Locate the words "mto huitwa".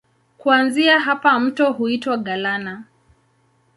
1.39-2.17